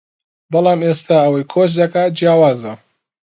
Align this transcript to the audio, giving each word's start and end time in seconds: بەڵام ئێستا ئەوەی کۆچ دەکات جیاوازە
بەڵام 0.51 0.79
ئێستا 0.85 1.17
ئەوەی 1.23 1.49
کۆچ 1.53 1.71
دەکات 1.81 2.11
جیاوازە 2.17 2.73